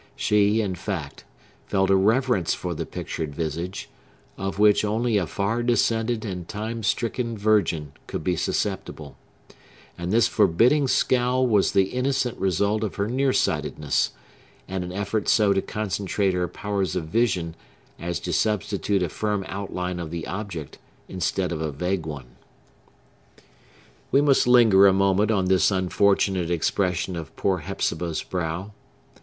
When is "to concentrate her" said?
15.53-16.47